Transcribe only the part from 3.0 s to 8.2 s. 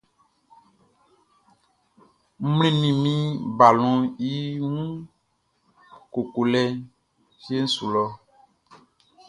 min balɔnʼn i wun koko lɛ fieʼn nun lɔ.